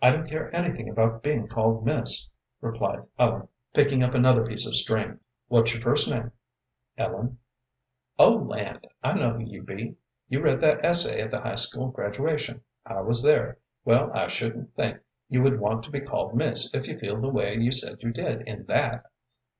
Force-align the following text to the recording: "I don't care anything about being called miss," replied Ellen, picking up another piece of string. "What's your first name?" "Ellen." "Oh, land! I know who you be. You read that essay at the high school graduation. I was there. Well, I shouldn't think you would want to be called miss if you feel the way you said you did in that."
"I 0.00 0.10
don't 0.12 0.28
care 0.30 0.54
anything 0.54 0.88
about 0.88 1.24
being 1.24 1.48
called 1.48 1.84
miss," 1.84 2.28
replied 2.60 3.02
Ellen, 3.18 3.48
picking 3.74 4.00
up 4.00 4.14
another 4.14 4.46
piece 4.46 4.64
of 4.64 4.76
string. 4.76 5.18
"What's 5.48 5.72
your 5.74 5.82
first 5.82 6.08
name?" 6.08 6.30
"Ellen." 6.96 7.38
"Oh, 8.16 8.30
land! 8.34 8.86
I 9.02 9.14
know 9.18 9.32
who 9.32 9.42
you 9.44 9.64
be. 9.64 9.96
You 10.28 10.40
read 10.40 10.60
that 10.60 10.84
essay 10.84 11.20
at 11.20 11.32
the 11.32 11.40
high 11.42 11.56
school 11.56 11.88
graduation. 11.88 12.60
I 12.86 13.00
was 13.00 13.24
there. 13.24 13.58
Well, 13.84 14.12
I 14.16 14.28
shouldn't 14.28 14.76
think 14.76 14.98
you 15.28 15.42
would 15.42 15.58
want 15.58 15.82
to 15.82 15.90
be 15.90 15.98
called 15.98 16.36
miss 16.36 16.72
if 16.72 16.86
you 16.86 16.96
feel 16.96 17.20
the 17.20 17.28
way 17.28 17.56
you 17.56 17.72
said 17.72 18.04
you 18.04 18.12
did 18.12 18.42
in 18.42 18.66
that." 18.66 19.06